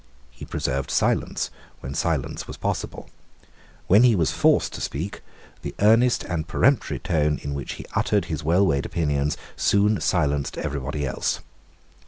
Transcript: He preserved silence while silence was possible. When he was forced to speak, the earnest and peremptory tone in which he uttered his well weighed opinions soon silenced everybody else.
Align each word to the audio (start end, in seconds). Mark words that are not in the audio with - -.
He 0.31 0.45
preserved 0.45 0.89
silence 0.89 1.51
while 1.81 1.93
silence 1.93 2.47
was 2.47 2.57
possible. 2.57 3.11
When 3.85 4.01
he 4.01 4.15
was 4.15 4.31
forced 4.31 4.73
to 4.73 4.81
speak, 4.81 5.21
the 5.61 5.75
earnest 5.77 6.23
and 6.23 6.47
peremptory 6.47 6.97
tone 6.97 7.37
in 7.43 7.53
which 7.53 7.73
he 7.73 7.85
uttered 7.93 8.25
his 8.25 8.43
well 8.43 8.65
weighed 8.65 8.87
opinions 8.87 9.37
soon 9.55 10.01
silenced 10.01 10.57
everybody 10.57 11.05
else. 11.05 11.41